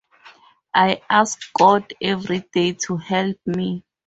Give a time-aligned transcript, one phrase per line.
[0.73, 3.83] I ask God every day to help me.